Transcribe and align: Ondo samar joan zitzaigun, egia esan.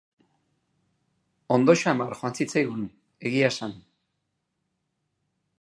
Ondo 1.57 1.75
samar 1.83 2.17
joan 2.21 2.35
zitzaigun, 2.41 2.89
egia 3.31 3.55
esan. 3.55 3.79